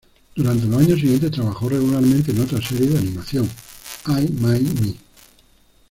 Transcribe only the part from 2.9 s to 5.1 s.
anime, "I My Me!